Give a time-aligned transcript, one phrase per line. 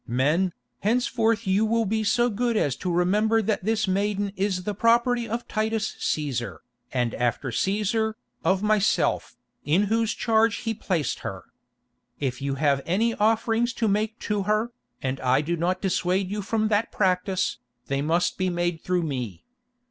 [0.07, 4.73] Men, henceforth you will be so good as to remember that this maiden is the
[4.73, 6.57] property of Titus Cæsar,
[6.91, 11.43] and after Cæsar, of myself, in whose charge he placed her.
[12.19, 14.71] If you have any offerings to make to her,
[15.03, 19.45] and I do not dissuade you from that practice, they must be made through me.